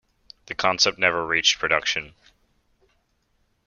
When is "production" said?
1.59-2.15